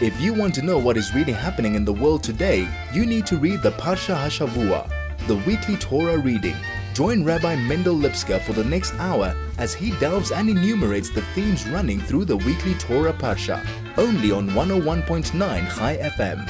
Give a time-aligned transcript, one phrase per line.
[0.00, 3.26] If you want to know what is really happening in the world today, you need
[3.26, 4.88] to read the Parsha Hashavua,
[5.26, 6.54] the weekly Torah reading.
[6.94, 11.68] Join Rabbi Mendel Lipskar for the next hour as he delves and enumerates the themes
[11.68, 13.66] running through the weekly Torah Parsha,
[13.96, 15.32] only on 101.9
[15.76, 16.48] Chai FM.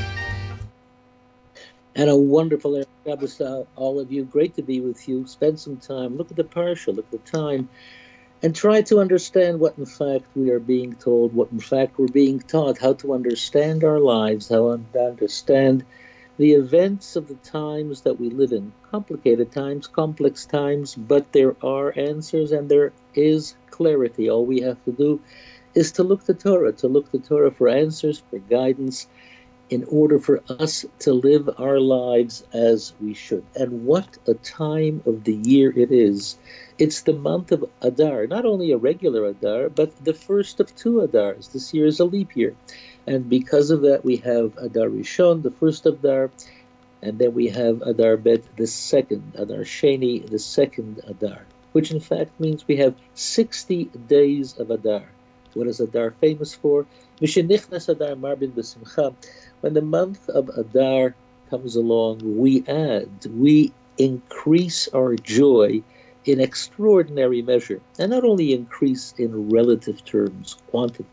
[1.94, 3.40] And a wonderful Shabbos
[3.76, 4.24] all of you.
[4.24, 5.26] Great to be with you.
[5.26, 6.18] Spend some time.
[6.18, 7.70] Look at the Parsha, look at the time
[8.42, 12.06] and try to understand what in fact we are being told, what in fact we're
[12.06, 15.84] being taught, how to understand our lives, how to understand
[16.38, 18.72] the events of the times that we live in.
[18.90, 24.30] Complicated times, complex times, but there are answers and there is clarity.
[24.30, 25.20] All we have to do
[25.74, 29.08] is to look to Torah, to look to Torah for answers, for guidance,
[29.70, 33.44] in order for us to live our lives as we should.
[33.54, 36.38] And what a time of the year it is
[36.78, 41.00] it's the month of Adar, not only a regular Adar, but the first of two
[41.00, 41.50] Adars.
[41.50, 42.54] This year is a leap year.
[43.04, 46.30] And because of that, we have Adar Rishon, the first Adar,
[47.02, 52.00] and then we have Adar Bet, the second, Adar Sheni, the second Adar, which in
[52.00, 55.08] fact means we have 60 days of Adar.
[55.54, 56.86] What is Adar famous for?
[57.20, 59.14] Adar Marbin B'Simcha.
[59.60, 61.16] When the month of Adar
[61.50, 65.82] comes along, we add, we increase our joy
[66.24, 71.08] in extraordinary measure, and not only increase in relative terms, quantity,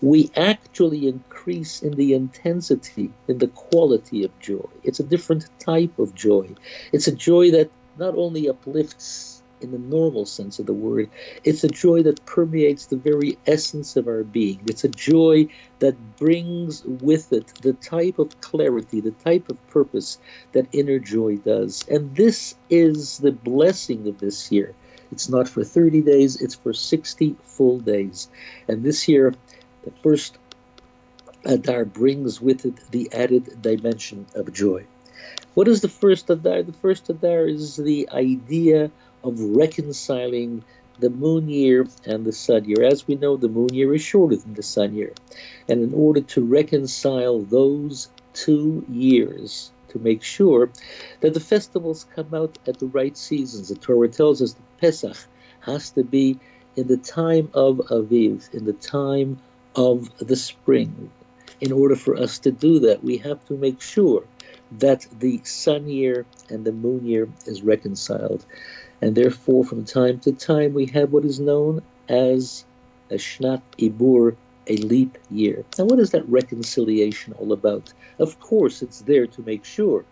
[0.00, 4.66] we actually increase in the intensity, in the quality of joy.
[4.82, 6.48] It's a different type of joy.
[6.92, 11.10] It's a joy that not only uplifts in the normal sense of the word.
[11.42, 14.60] It's a joy that permeates the very essence of our being.
[14.66, 15.48] It's a joy
[15.80, 20.18] that brings with it the type of clarity, the type of purpose
[20.52, 21.84] that inner joy does.
[21.88, 24.74] And this is the blessing of this year.
[25.10, 28.28] It's not for 30 days, it's for 60 full days.
[28.68, 29.34] And this year,
[29.84, 30.38] the first
[31.46, 34.86] uh, Adar brings with it the added dimension of joy.
[35.54, 36.62] What is the first Adar?
[36.62, 38.90] The first Adar is the idea
[39.24, 40.62] of reconciling
[41.00, 42.84] the moon year and the sun year.
[42.84, 45.12] As we know, the moon year is shorter than the sun year.
[45.68, 50.70] And in order to reconcile those two years, to make sure
[51.20, 55.16] that the festivals come out at the right seasons, the Torah tells us that Pesach
[55.60, 56.38] has to be
[56.76, 59.40] in the time of Aviv, in the time
[59.76, 61.10] of the spring.
[61.60, 64.24] In order for us to do that, we have to make sure
[64.72, 68.44] that the sun year and the moon year is reconciled
[69.04, 72.64] and therefore from time to time we have what is known as
[73.10, 74.34] a Shnat Ibur,
[74.66, 75.62] a leap year.
[75.78, 77.92] Now, what is that reconciliation all about?
[78.18, 80.06] Of course, it's there to make sure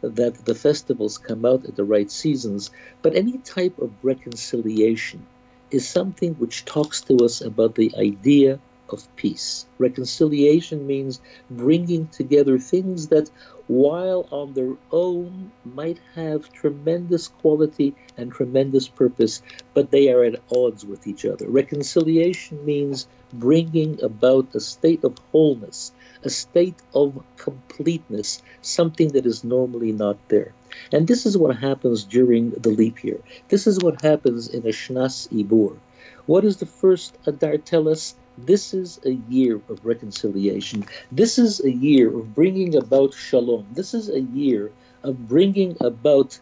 [0.00, 2.70] that the festivals come out at the right seasons,
[3.02, 5.26] but any type of reconciliation
[5.70, 8.58] is something which talks to us about the idea
[8.88, 9.66] of peace.
[9.76, 11.20] Reconciliation means
[11.50, 13.30] bringing together things that,
[13.70, 19.42] while on their own, might have tremendous quality and tremendous purpose,
[19.74, 21.48] but they are at odds with each other.
[21.48, 25.92] Reconciliation means bringing about a state of wholeness,
[26.24, 30.52] a state of completeness, something that is normally not there.
[30.90, 33.20] And this is what happens during the leap year.
[33.50, 35.76] This is what happens in a Shnas Ibur.
[36.26, 38.16] What is the first Adar tell us?
[38.46, 40.84] This is a year of reconciliation.
[41.12, 43.66] This is a year of bringing about shalom.
[43.72, 46.38] This is a year of bringing about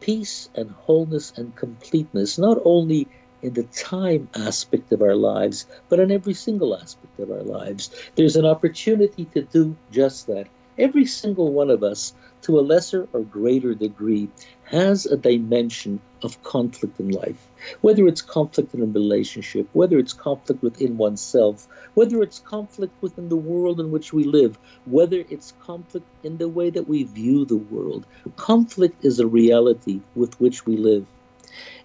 [0.00, 3.08] peace and wholeness and completeness, not only
[3.42, 7.90] in the time aspect of our lives, but in every single aspect of our lives.
[8.14, 10.46] There's an opportunity to do just that.
[10.78, 12.14] Every single one of us,
[12.46, 14.28] to a lesser or greater degree,
[14.64, 17.46] has a dimension of conflict in life
[17.80, 23.28] whether it's conflict in a relationship, whether it's conflict within oneself, whether it's conflict within
[23.28, 27.44] the world in which we live, whether it's conflict in the way that we view
[27.44, 28.06] the world.
[28.36, 31.06] Conflict is a reality with which we live.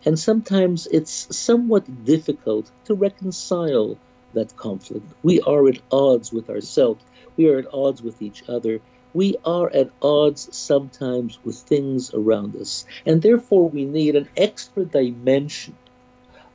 [0.05, 3.97] And sometimes it's somewhat difficult to reconcile
[4.33, 5.05] that conflict.
[5.23, 7.03] We are at odds with ourselves,
[7.37, 8.81] we are at odds with each other,
[9.13, 12.85] we are at odds sometimes with things around us.
[13.05, 15.75] And therefore, we need an extra dimension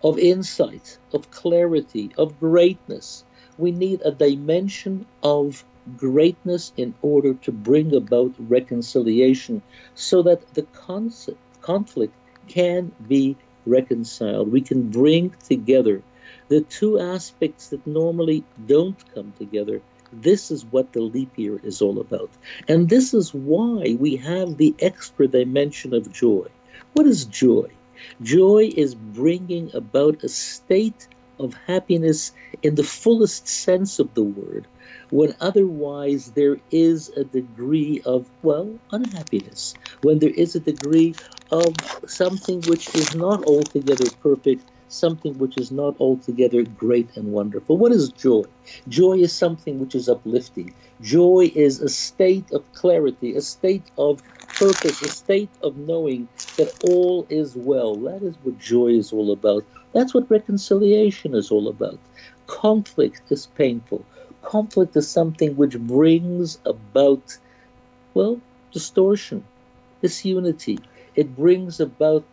[0.02, 3.24] of insight, of clarity, of greatness.
[3.58, 5.64] We need a dimension of
[5.96, 9.62] greatness in order to bring about reconciliation
[9.94, 10.66] so that the
[11.62, 12.14] conflict
[12.48, 14.50] can be reconciled.
[14.50, 16.02] We can bring together
[16.48, 19.80] the two aspects that normally don't come together
[20.22, 22.30] this is what the leap year is all about.
[22.68, 26.48] And this is why we have the extra dimension of joy.
[26.94, 27.70] What is joy?
[28.22, 31.08] Joy is bringing about a state
[31.38, 32.32] of happiness
[32.62, 34.66] in the fullest sense of the word,
[35.10, 41.14] when otherwise there is a degree of, well, unhappiness, when there is a degree
[41.50, 41.74] of
[42.06, 47.76] something which is not altogether perfect, something which is not altogether great and wonderful.
[47.76, 48.44] What is joy?
[48.88, 50.74] Joy is something which is uplifting.
[51.00, 56.72] Joy is a state of clarity, a state of purpose, a state of knowing that
[56.84, 57.96] all is well.
[57.96, 59.64] That is what joy is all about.
[59.92, 61.98] That's what reconciliation is all about.
[62.46, 64.04] Conflict is painful.
[64.42, 67.36] Conflict is something which brings about,
[68.14, 68.40] well,
[68.72, 69.44] distortion,
[70.00, 70.78] disunity.
[71.14, 72.24] It brings about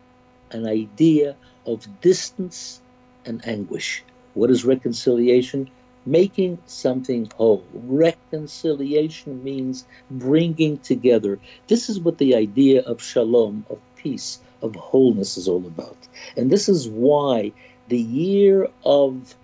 [0.54, 1.36] an idea
[1.66, 2.80] of distance
[3.26, 4.02] and anguish.
[4.34, 5.70] What is reconciliation?
[6.06, 7.64] making something whole.
[7.72, 11.38] Reconciliation means bringing together.
[11.68, 15.96] This is what the idea of shalom, of peace, of wholeness is all about.
[16.36, 17.52] And this is why
[17.88, 19.34] the year of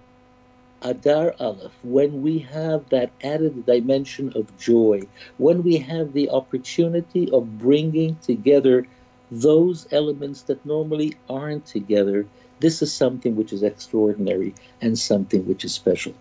[0.82, 5.02] Adar Aleph, when we have that added dimension of joy,
[5.36, 8.86] when we have the opportunity of bringing together
[9.30, 12.26] those elements that normally aren't together,
[12.58, 16.14] this is something which is extraordinary and something which is special.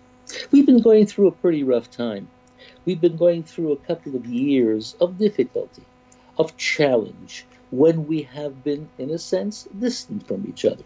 [0.52, 2.28] We've been going through a pretty rough time.
[2.84, 5.82] We've been going through a couple of years of difficulty,
[6.38, 10.84] of challenge, when we have been, in a sense, distant from each other.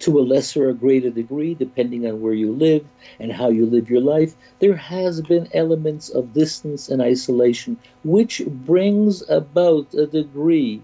[0.00, 2.84] To a lesser or greater degree, depending on where you live
[3.18, 8.42] and how you live your life, there has been elements of distance and isolation, which
[8.46, 10.82] brings about a degree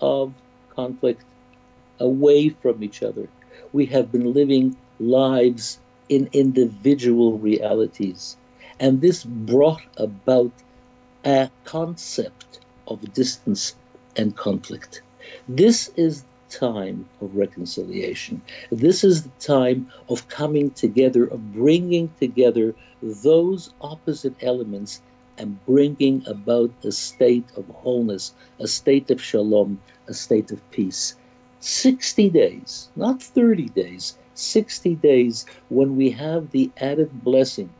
[0.00, 0.32] of
[0.74, 1.22] conflict
[2.00, 3.28] away from each other.
[3.72, 5.78] We have been living lives
[6.08, 8.36] in individual realities.
[8.80, 10.52] And this brought about
[11.24, 13.74] a concept of distance
[14.16, 15.02] and conflict.
[15.48, 18.40] This is the time of reconciliation.
[18.70, 25.02] This is the time of coming together, of bringing together those opposite elements
[25.38, 31.14] and bringing about a state of wholeness, a state of shalom, a state of peace.
[31.60, 37.70] 60 days, not 30 days, 60 days when we have the added blessing,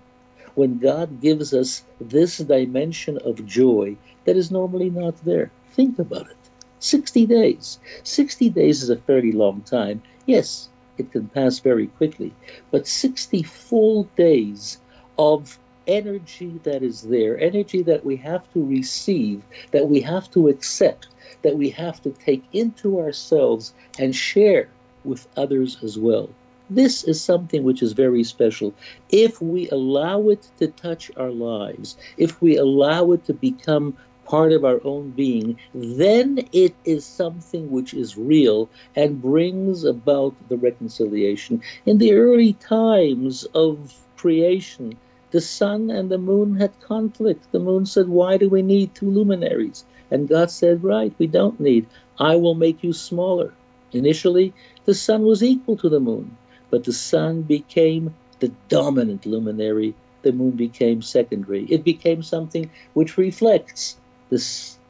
[0.54, 5.50] when God gives us this dimension of joy that is normally not there.
[5.70, 6.36] Think about it.
[6.80, 7.78] 60 days.
[8.02, 10.02] 60 days is a fairly long time.
[10.26, 12.34] Yes, it can pass very quickly,
[12.72, 14.78] but 60 full days
[15.16, 19.42] of energy that is there, energy that we have to receive,
[19.72, 21.08] that we have to accept,
[21.42, 24.68] that we have to take into ourselves and share
[25.04, 26.28] with others as well.
[26.70, 28.74] This is something which is very special.
[29.08, 33.96] If we allow it to touch our lives, if we allow it to become
[34.26, 40.34] part of our own being, then it is something which is real and brings about
[40.50, 41.62] the reconciliation.
[41.86, 44.98] In the early times of creation,
[45.30, 47.52] the sun and the moon had conflict.
[47.52, 49.84] The moon said, Why do we need two luminaries?
[50.10, 51.86] And God said, Right, we don't need.
[52.18, 53.52] I will make you smaller.
[53.92, 54.54] Initially,
[54.84, 56.36] the sun was equal to the moon.
[56.70, 61.64] But the sun became the dominant luminary, the moon became secondary.
[61.64, 63.96] It became something which reflects
[64.28, 64.42] the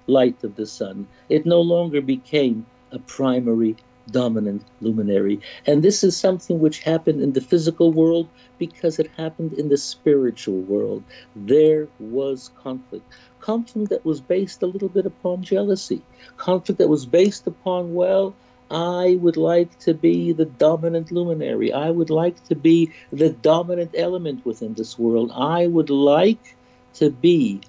[0.06, 1.06] light of the sun.
[1.28, 3.76] It no longer became a primary
[4.10, 5.40] dominant luminary.
[5.66, 8.28] And this is something which happened in the physical world
[8.58, 11.02] because it happened in the spiritual world.
[11.36, 13.04] There was conflict.
[13.40, 16.02] Conflict that was based a little bit upon jealousy,
[16.36, 18.34] conflict that was based upon, well,
[18.70, 21.72] I would like to be the dominant luminary.
[21.72, 25.32] I would like to be the dominant element within this world.
[25.34, 26.56] I would like
[26.94, 27.62] to be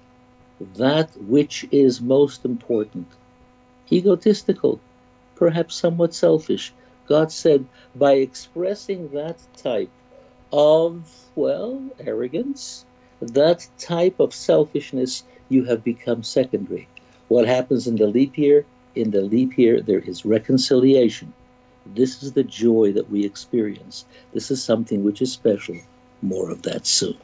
[0.76, 3.06] that which is most important.
[3.90, 4.78] Egotistical,
[5.40, 6.72] perhaps somewhat selfish.
[7.08, 7.64] God said,
[7.96, 9.90] by expressing that type
[10.52, 12.84] of, well, arrogance,
[13.20, 16.86] that type of selfishness, you have become secondary.
[17.26, 18.64] What happens in the leap year?
[18.94, 21.32] in the leap year, there is reconciliation.
[21.86, 24.04] This is the joy that we experience.
[24.32, 25.76] This is something which is special.
[26.22, 27.16] More of that soon.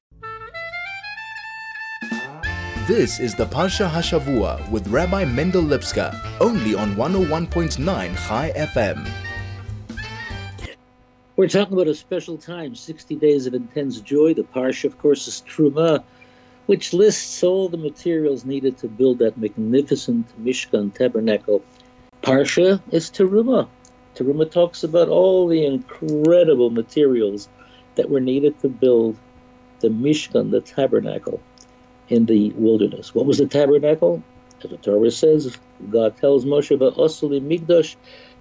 [2.87, 7.83] This is the Parsha Hashavua with Rabbi Mendel Lipskar, only on 101.9
[8.29, 9.11] Chai FM.
[11.35, 14.35] We're talking about a special time, 60 days of intense joy.
[14.35, 16.05] The Parsha, of course, is Truma,
[16.67, 21.65] which lists all the materials needed to build that magnificent Mishkan tabernacle.
[22.23, 23.67] Parsha is Teruma.
[24.15, 27.49] Teruma talks about all the incredible materials
[27.97, 29.17] that were needed to build
[29.81, 31.41] the Mishkan, the tabernacle,
[32.09, 33.15] in the wilderness.
[33.15, 34.23] What was the tabernacle?
[34.63, 35.57] As the Torah says,
[35.91, 37.97] God tells Moshe, Va'osuli Migdash,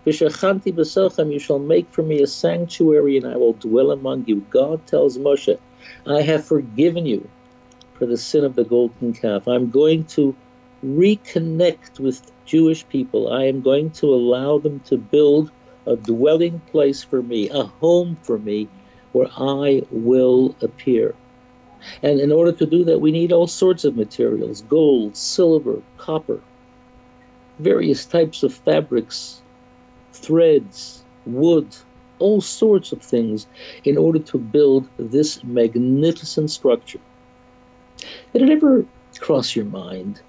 [0.05, 4.45] V'shachanti b'sochem, you shall make for me a sanctuary, and I will dwell among you.
[4.49, 5.57] God tells Moshe,
[6.07, 7.27] I have forgiven you
[7.97, 9.47] for the sin of the golden calf.
[9.47, 10.35] I'm going to
[10.83, 13.31] reconnect with Jewish people.
[13.33, 15.51] I am going to allow them to build
[15.87, 18.69] a dwelling place for me, a home for me,
[19.11, 21.15] where I will appear.
[22.01, 26.41] And in order to do that, we need all sorts of materials gold, silver, copper,
[27.59, 29.41] various types of fabrics,
[30.13, 31.67] threads, wood,
[32.19, 33.47] all sorts of things
[33.83, 36.99] in order to build this magnificent structure.
[38.33, 38.85] Did it ever
[39.19, 40.21] cross your mind?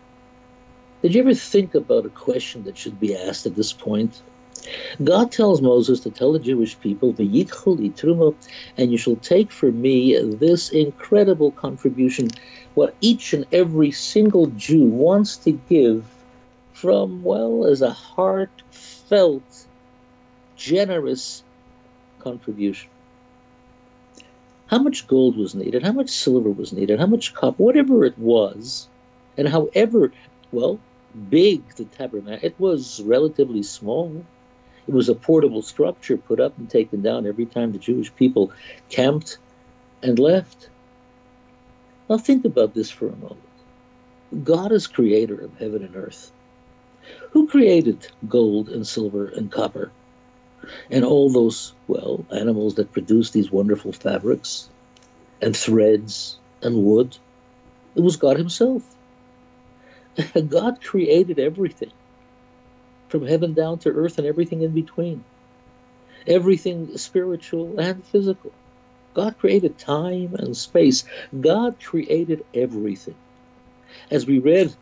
[1.03, 4.23] Did you ever think about a question that should be asked at this point?
[5.03, 10.71] God tells Moses to tell the Jewish people, and you shall take for me this
[10.71, 12.29] incredible contribution,
[12.75, 16.05] what each and every single Jew wants to give
[16.73, 19.67] from, well, as a heartfelt,
[20.57, 21.43] generous
[22.19, 22.91] contribution.
[24.67, 25.85] How much gold was needed?
[25.85, 26.99] How much silver was needed?
[26.99, 27.63] How much copper?
[27.63, 28.89] Whatever it was,
[29.39, 30.13] and however,
[30.51, 30.81] well,
[31.31, 34.25] big the tabernacle, it was relatively small.
[34.88, 38.52] It was a portable structure put up and taken down every time the Jewish people
[38.88, 39.38] camped
[40.02, 40.69] and left.
[42.09, 43.40] Now think about this for a moment.
[44.45, 46.31] God is creator of heaven and earth.
[47.31, 49.90] Who created gold and silver and copper?
[50.90, 54.69] And all those, well, animals that produce these wonderful fabrics
[55.43, 57.16] and threads and wood.
[57.95, 58.83] It was God Himself.
[60.49, 61.93] God created everything
[63.19, 65.25] from heaven down to earth and everything in between.
[66.27, 68.53] Everything spiritual and physical.
[69.15, 71.05] God created time and space.
[71.41, 73.15] God created everything.
[74.11, 74.75] As we read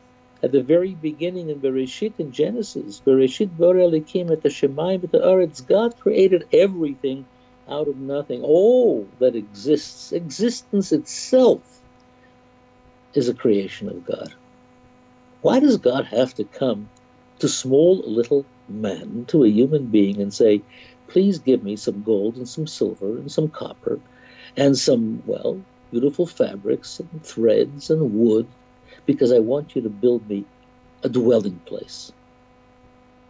[0.42, 5.20] at the very beginning in Bereshit in Genesis, Bereshit Elokim at the Shemaim at the
[5.20, 7.26] Eretz, God created everything
[7.68, 8.42] out of nothing.
[8.42, 11.62] All that exists, existence itself,
[13.14, 14.34] is a creation of God.
[15.40, 16.88] Why does God have to come
[17.40, 20.60] to small little man, to a human being, and say,
[21.08, 24.00] please give me some gold and some silver and some copper
[24.56, 25.60] and some, well,
[25.90, 28.46] beautiful fabrics and threads and wood,
[29.06, 30.44] because I want you to build me
[31.02, 32.12] a dwelling place.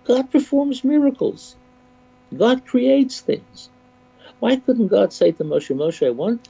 [0.04, 1.56] God performs miracles.
[2.36, 3.70] God creates things.
[4.40, 6.48] Why couldn't God say to Moshe, Moshe, I want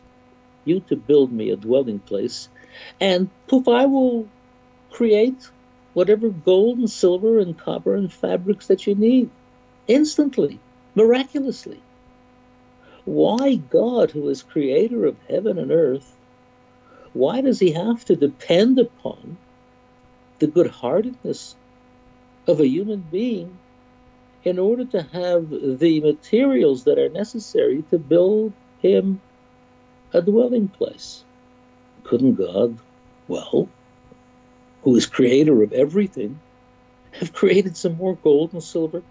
[0.65, 2.49] you to build me a dwelling place,
[3.01, 4.27] and poof, I will
[4.91, 5.49] create
[5.95, 9.31] whatever gold and silver and copper and fabrics that you need
[9.87, 10.59] instantly,
[10.95, 11.81] miraculously.
[13.05, 16.17] Why God, who is creator of heaven and earth,
[17.13, 19.37] why does he have to depend upon
[20.41, 21.55] the good heartedness
[22.47, 23.57] of a human being
[24.43, 29.21] in order to have the materials that are necessary to build him
[30.13, 31.25] a dwelling place?
[32.03, 32.79] Couldn't God,
[33.29, 33.69] well,
[34.85, 36.39] who is creator of everything,
[37.13, 39.03] have created some more gold and silver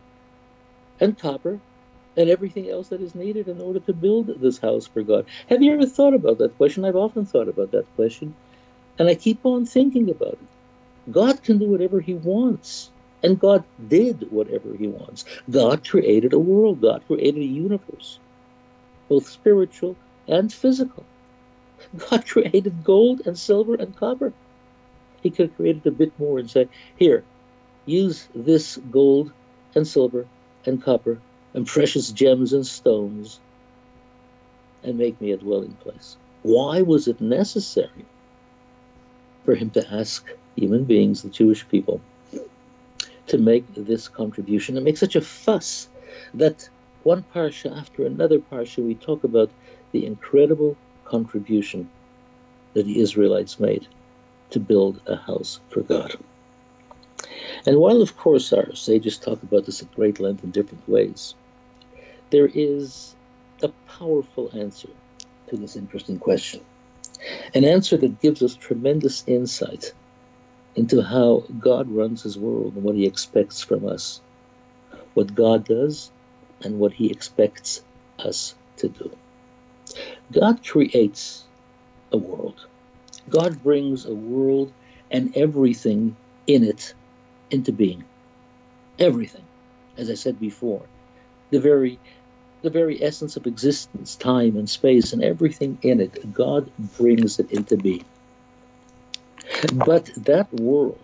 [1.00, 1.60] and copper
[2.16, 5.26] and everything else that is needed in order to build this house for God.
[5.50, 6.86] Have you ever thought about that question?
[6.86, 8.36] I've often thought about that question,
[9.00, 11.12] and I keep on thinking about it.
[11.12, 12.92] God can do whatever He wants,
[13.24, 15.26] and God did whatever He wants.
[15.50, 18.20] God created a world, God created a universe,
[19.10, 19.96] both spiritual
[20.28, 21.04] and physical.
[22.10, 24.34] God created gold and silver and copper.
[25.24, 27.24] He could have created a bit more and said, Here,
[27.86, 29.32] use this gold
[29.74, 30.28] and silver
[30.66, 31.20] and copper
[31.54, 33.40] and precious gems and stones
[34.84, 36.18] and make me a dwelling place.
[36.42, 38.06] Why was it necessary
[39.46, 42.02] for him to ask human beings, the Jewish people,
[43.28, 45.88] to make this contribution and make such a fuss
[46.34, 46.68] that
[47.04, 49.50] one parsha after another parsha we talk about
[49.94, 50.76] the incredible
[51.06, 51.90] contribution
[52.74, 53.88] that the Israelites made
[54.54, 56.16] to build a house for God.
[57.66, 61.36] And while, of course, our sages talk about this at great length in different ways,
[62.30, 63.16] there is
[63.62, 64.90] a powerful answer
[65.48, 66.62] to this interesting question.
[67.54, 69.94] An answer that gives us tremendous insight
[70.76, 74.22] into how God runs his world and what he expects from us,
[75.14, 76.12] what God does
[76.64, 77.84] and what he expects
[78.20, 79.12] us to do.
[80.32, 81.44] God creates
[82.12, 82.68] a world.
[83.30, 84.72] God brings a world
[85.12, 86.16] and everything
[86.48, 86.94] in it
[87.52, 88.04] into being.
[89.00, 89.44] Everything.
[89.98, 90.82] As I said before,
[91.52, 92.00] the very
[92.64, 97.52] the very essence of existence, time and space and everything in it, God brings it
[97.52, 98.06] into being.
[99.74, 101.00] But that world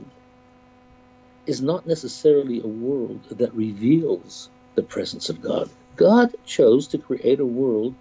[1.45, 5.69] is not necessarily a world that reveals the presence of God.
[5.97, 7.93] God chose to create a world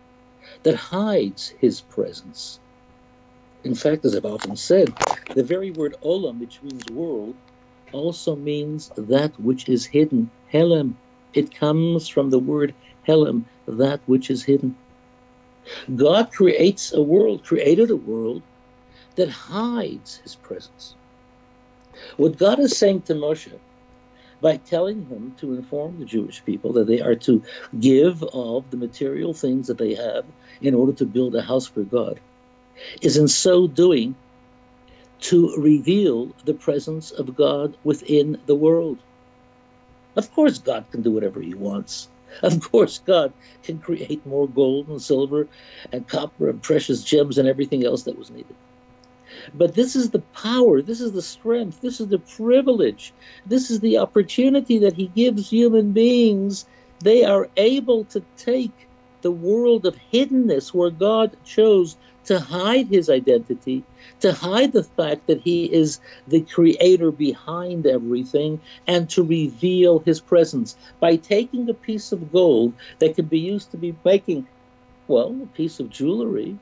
[0.62, 2.60] that hides his presence.
[3.68, 4.94] In fact, as I've often said,
[5.34, 7.34] the very word olam, which means world,
[7.92, 10.30] also means that which is hidden.
[10.50, 10.94] Helem.
[11.34, 12.72] It comes from the word
[13.06, 14.74] helem, that which is hidden.
[15.94, 18.40] God creates a world, created a world
[19.16, 20.94] that hides his presence.
[22.16, 23.52] What God is saying to Moshe
[24.40, 27.42] by telling him to inform the Jewish people that they are to
[27.78, 30.24] give of the material things that they have
[30.62, 32.18] in order to build a house for God
[33.00, 34.14] is in so doing
[35.20, 38.98] to reveal the presence of God within the world.
[40.16, 42.08] Of course, God can do whatever He wants.
[42.42, 43.32] Of course, God
[43.62, 45.48] can create more gold and silver
[45.92, 48.54] and copper and precious gems and everything else that was needed.
[49.54, 53.12] But this is the power, this is the strength, this is the privilege,
[53.46, 56.66] this is the opportunity that He gives human beings.
[57.00, 58.72] They are able to take
[59.22, 61.96] the world of hiddenness where God chose
[62.28, 63.84] to hide His identity,
[64.20, 70.20] to hide the fact that He is the creator behind everything, and to reveal His
[70.20, 74.46] presence by taking a piece of gold that could be used to be making,
[75.06, 76.58] well, a piece of jewelry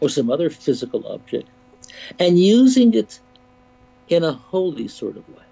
[0.00, 1.48] or some other physical object
[2.18, 3.20] and using it
[4.08, 5.44] in a holy sort of way.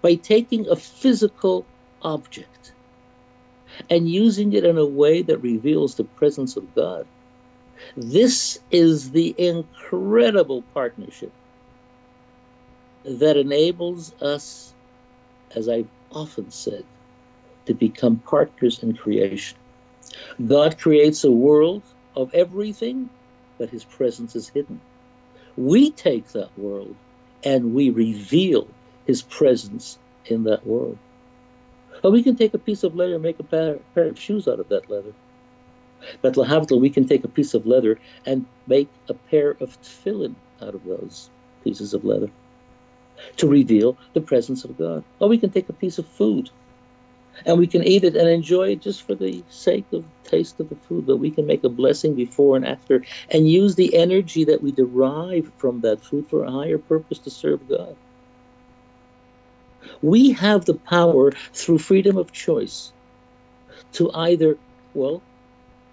[0.00, 1.66] By taking a physical
[2.02, 2.72] object
[3.90, 7.06] and using it in a way that reveals the presence of God.
[7.96, 11.32] This is the incredible partnership
[13.04, 14.72] that enables us,
[15.54, 16.84] as I've often said,
[17.66, 19.58] to become partners in creation.
[20.44, 21.82] God creates a world
[22.14, 23.10] of everything
[23.58, 24.80] but his presence is hidden.
[25.56, 26.94] We take that world
[27.44, 28.68] and we reveal
[29.06, 30.98] his presence in that world.
[32.02, 34.46] Or we can take a piece of leather and make a pair, pair of shoes
[34.48, 35.12] out of that leather.
[36.22, 40.34] But lahavdil, we can take a piece of leather and make a pair of tefillin
[40.60, 41.30] out of those
[41.64, 42.30] pieces of leather
[43.36, 45.04] to reveal the presence of God.
[45.18, 46.50] Or we can take a piece of food
[47.44, 50.68] and we can eat it and enjoy it just for the sake of taste of
[50.68, 54.44] the food but we can make a blessing before and after and use the energy
[54.44, 57.94] that we derive from that food for a higher purpose to serve god
[60.02, 62.92] we have the power through freedom of choice
[63.92, 64.56] to either
[64.94, 65.22] well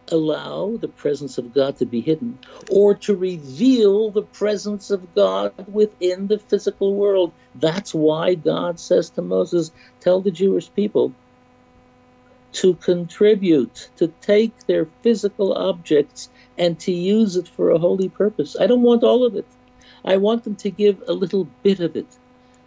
[0.09, 2.39] allow the presence of God to be hidden
[2.69, 7.33] or to reveal the presence of God within the physical world.
[7.55, 11.13] That's why God says to Moses, Tell the Jewish people
[12.53, 18.55] to contribute, to take their physical objects and to use it for a holy purpose.
[18.59, 19.47] I don't want all of it.
[20.05, 22.07] I want them to give a little bit of it,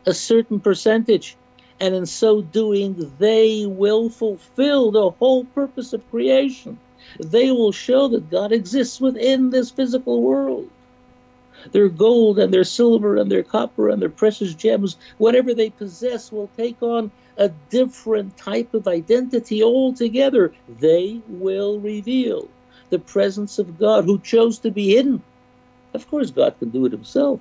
[0.06, 1.36] a certain percentage.
[1.78, 6.78] And in so doing, they will fulfill the whole purpose of creation.
[7.18, 10.68] They will show that God exists within this physical world.
[11.72, 16.30] Their gold and their silver and their copper and their precious gems, whatever they possess,
[16.30, 20.52] will take on a different type of identity altogether.
[20.80, 22.48] They will reveal
[22.90, 25.22] the presence of God who chose to be hidden.
[25.94, 27.40] Of course, God can do it himself.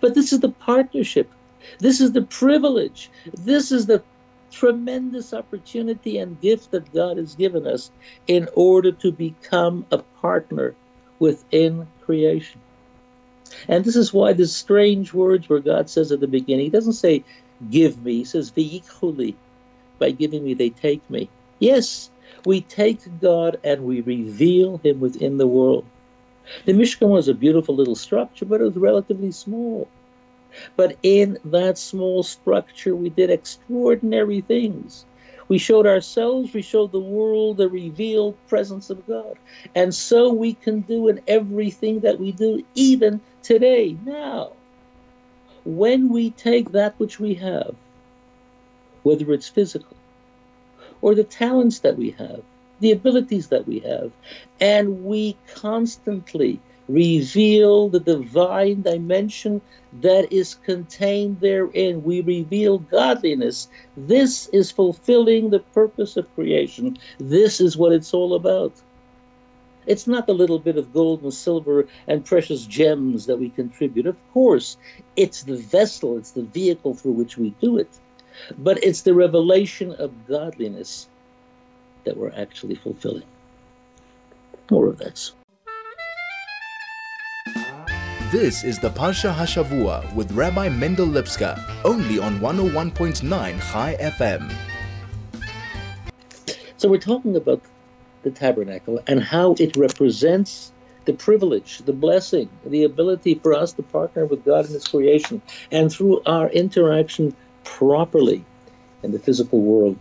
[0.00, 1.30] But this is the partnership.
[1.78, 3.10] This is the privilege.
[3.34, 4.02] This is the
[4.52, 7.90] tremendous opportunity and gift that God has given us
[8.26, 10.74] in order to become a partner
[11.18, 12.60] within creation.
[13.68, 16.94] And this is why the strange words where God says at the beginning, He doesn't
[16.94, 17.24] say,
[17.70, 18.18] give me.
[18.18, 19.34] He says, V'yikhuli.
[19.98, 21.28] By giving me, they take me.
[21.58, 22.10] Yes,
[22.44, 25.84] we take God and we reveal Him within the world.
[26.64, 29.88] The Mishkan was a beautiful little structure, but it was relatively small.
[30.76, 35.04] But in that small structure, we did extraordinary things.
[35.48, 39.36] We showed ourselves, we showed the world the revealed presence of God.
[39.74, 44.52] And so we can do in everything that we do, even today, now
[45.64, 47.74] when we take that which we have,
[49.02, 49.96] whether it's physical
[51.00, 52.42] or the talents that we have,
[52.80, 54.10] the abilities that we have,
[54.60, 56.60] and we constantly
[56.92, 59.60] reveal the divine dimension
[60.00, 62.02] that is contained therein.
[62.02, 63.68] We reveal godliness.
[63.96, 66.98] This is fulfilling the purpose of creation.
[67.18, 68.74] This is what it's all about.
[69.86, 74.06] It's not the little bit of gold and silver and precious gems that we contribute.
[74.06, 74.76] Of course,
[75.16, 77.88] it's the vessel, it's the vehicle through which we do it.
[78.58, 81.08] But it's the revelation of godliness
[82.04, 83.24] that we're actually fulfilling.
[84.70, 85.32] More of this.
[88.32, 94.50] This is the Parsha Hashavua with Rabbi Mendel Lipskar, only on 101.9 Chai FM.
[96.78, 97.60] So we're talking about
[98.22, 100.72] the tabernacle and how it represents
[101.04, 105.42] the privilege, the blessing, the ability for us to partner with God in His creation,
[105.70, 108.46] and through our interaction properly
[109.02, 109.98] in the physical world,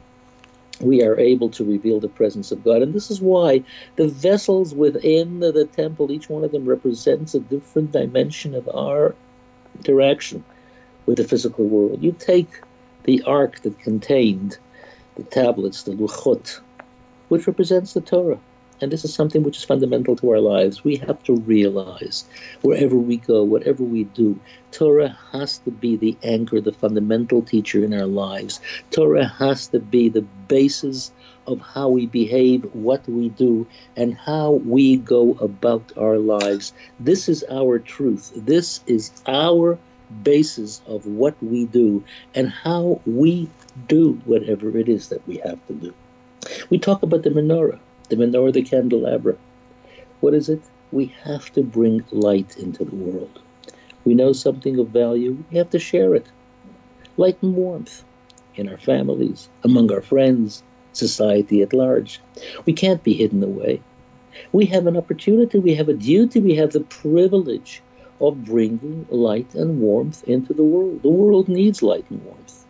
[0.83, 2.81] we are able to reveal the presence of God.
[2.81, 3.63] And this is why
[3.95, 8.69] the vessels within the, the temple, each one of them represents a different dimension of
[8.73, 9.15] our
[9.75, 10.43] interaction
[11.05, 12.03] with the physical world.
[12.03, 12.61] You take
[13.03, 14.57] the ark that contained
[15.15, 16.59] the tablets, the luchot,
[17.29, 18.39] which represents the Torah.
[18.81, 20.83] And this is something which is fundamental to our lives.
[20.83, 22.25] We have to realize
[22.63, 24.39] wherever we go, whatever we do,
[24.71, 28.59] Torah has to be the anchor, the fundamental teacher in our lives.
[28.89, 31.11] Torah has to be the basis
[31.45, 36.73] of how we behave, what we do, and how we go about our lives.
[36.99, 38.31] This is our truth.
[38.35, 39.77] This is our
[40.23, 43.47] basis of what we do and how we
[43.87, 45.93] do whatever it is that we have to do.
[46.69, 47.79] We talk about the menorah
[48.11, 49.37] the menorah, the candelabra.
[50.19, 50.61] What is it?
[50.91, 53.39] We have to bring light into the world.
[54.03, 56.25] We know something of value, we have to share it.
[57.15, 58.03] Light and warmth
[58.55, 62.19] in our families, among our friends, society at large.
[62.65, 63.81] We can't be hidden away.
[64.51, 67.81] We have an opportunity, we have a duty, we have the privilege
[68.19, 71.01] of bringing light and warmth into the world.
[71.01, 72.65] The world needs light and warmth.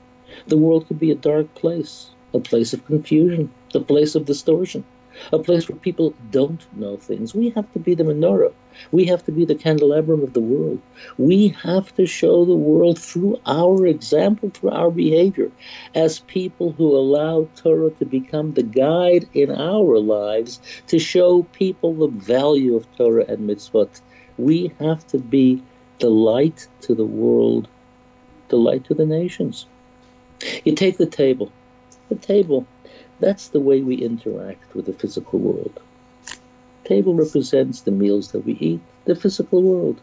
[0.46, 4.84] The world could be a dark place, a place of confusion, a place of distortion
[5.32, 7.34] a place where people don't know things.
[7.34, 8.54] We have to be the menorah.
[8.92, 10.82] We have to be the candelabrum of the world.
[11.18, 15.52] We have to show the world through our example, through our behavior,
[15.94, 21.94] as people who allow Torah to become the guide in our lives to show people
[21.94, 24.02] the value of Torah and mitzvot.
[24.38, 25.62] We have to be
[26.00, 27.68] the light to the world,
[28.48, 29.66] the light to the nations.
[30.64, 31.52] You take the table.
[32.10, 32.66] The table
[33.22, 35.80] that's the way we interact with the physical world.
[36.84, 40.02] Table represents the meals that we eat, the physical world.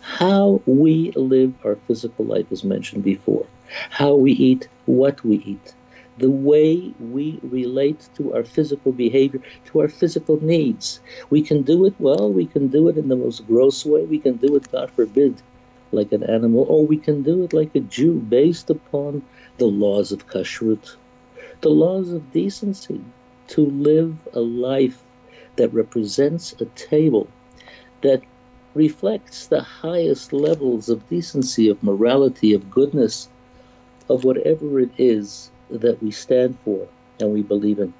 [0.00, 3.46] How we live our physical life is mentioned before.
[3.90, 5.74] How we eat, what we eat,
[6.18, 11.00] the way we relate to our physical behavior, to our physical needs.
[11.30, 14.20] We can do it well, we can do it in the most gross way, we
[14.20, 15.42] can do it, God forbid,
[15.92, 19.22] like an animal, or we can do it like a Jew based upon
[19.58, 20.96] the laws of kashrut,
[21.60, 23.00] the laws of decency,
[23.48, 25.02] to live a life
[25.56, 27.28] that represents a table
[28.02, 28.22] that
[28.74, 33.28] reflects the highest levels of decency, of morality, of goodness,
[34.08, 36.86] of whatever it is that we stand for
[37.18, 37.92] and we believe in.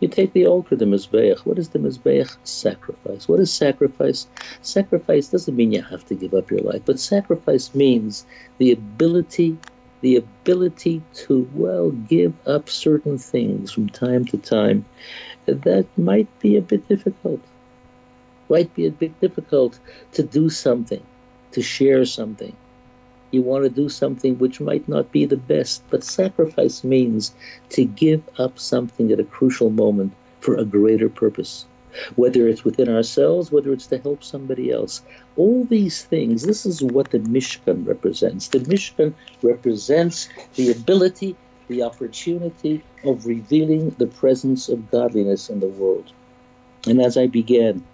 [0.00, 1.40] You take the altar, the Mizbeach.
[1.40, 2.36] What is the Mizbeach?
[2.44, 3.28] Sacrifice.
[3.28, 4.26] What is sacrifice?
[4.62, 8.24] Sacrifice doesn't mean you have to give up your life, but sacrifice means
[8.58, 9.58] the ability
[10.06, 14.84] the ability to, well, give up certain things from time to time
[15.46, 17.40] that might be a bit difficult.
[18.48, 19.80] Might be a bit difficult
[20.12, 21.02] to do something,
[21.50, 22.54] to share something.
[23.32, 27.34] You want to do something which might not be the best, but sacrifice means
[27.70, 31.66] to give up something at a crucial moment for a greater purpose
[32.16, 35.02] whether it's within ourselves, whether it's to help somebody else.
[35.36, 38.48] All these things, this is what the Mishkan represents.
[38.48, 41.36] The Mishkan represents the ability,
[41.68, 46.12] the opportunity of revealing the presence of godliness in the world.
[46.86, 47.84] And as I began,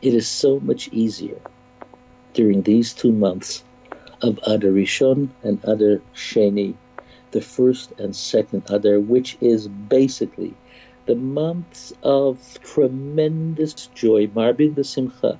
[0.00, 1.38] it is so much easier
[2.34, 3.64] during these two months
[4.22, 6.74] of Adar Rishon and Adar Sheni,
[7.32, 10.54] the first and second Adar, which is basically
[11.08, 15.38] the months of tremendous joy, Marbin the Simcha.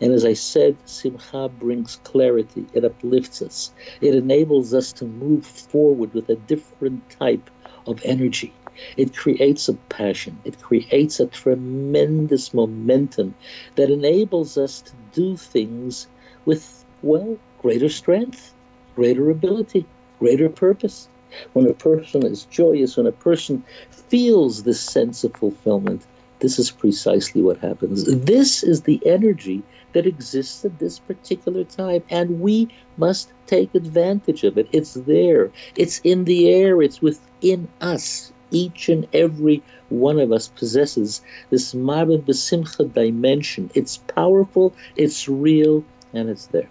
[0.00, 5.46] And as I said, Simcha brings clarity, it uplifts us, it enables us to move
[5.46, 7.48] forward with a different type
[7.86, 8.52] of energy.
[8.96, 13.36] It creates a passion, it creates a tremendous momentum
[13.76, 16.08] that enables us to do things
[16.44, 18.52] with, well, greater strength,
[18.96, 19.86] greater ability,
[20.18, 21.08] greater purpose.
[21.52, 26.06] When a person is joyous, when a person feels this sense of fulfillment,
[26.40, 28.04] this is precisely what happens.
[28.04, 29.62] This is the energy
[29.92, 34.68] that exists at this particular time, and we must take advantage of it.
[34.72, 38.32] It's there, it's in the air, it's within us.
[38.50, 43.70] Each and every one of us possesses this Marbin Besimcha dimension.
[43.74, 46.68] It's powerful, it's real, and it's there.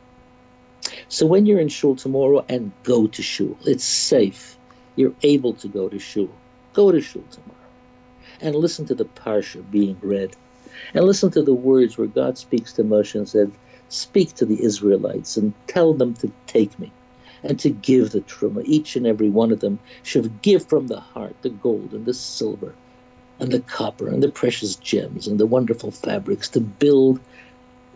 [1.08, 4.58] So when you're in shul tomorrow and go to shul, it's safe.
[4.96, 6.30] You're able to go to shul.
[6.74, 7.56] Go to shul tomorrow
[8.42, 10.36] and listen to the parsha being read,
[10.94, 13.52] and listen to the words where God speaks to Moshe and said,
[13.90, 16.92] "Speak to the Israelites and tell them to take me."
[17.44, 18.64] and to give the truma.
[18.66, 22.14] Each and every one of them should give from the heart the gold and the
[22.14, 22.76] silver
[23.40, 27.20] and the copper and the precious gems and the wonderful fabrics to build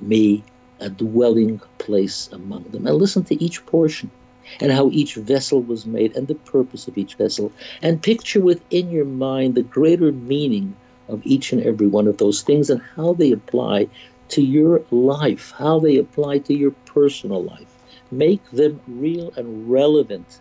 [0.02, 0.44] me
[0.84, 2.86] a dwelling place among them.
[2.86, 4.12] And listen to each portion
[4.60, 7.52] and how each vessel was made and the purpose of each vessel.
[7.82, 10.76] And picture within your mind the greater meaning
[11.08, 13.88] of each and every one of those things and how they apply
[14.30, 17.74] to your life, how they apply to your personal life.
[18.12, 20.40] Make them real and relevant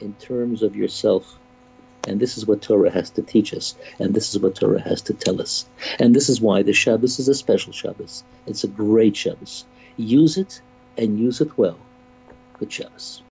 [0.00, 1.38] in terms of yourself.
[2.06, 5.00] And this is what Torah has to teach us, and this is what Torah has
[5.02, 5.66] to tell us.
[5.98, 8.22] And this is why the Shabbos is a special Shabbos.
[8.46, 9.64] It's a great Shabbos.
[9.96, 10.62] Use it
[10.96, 11.90] and use it well.
[12.58, 13.24] Good Shabbos.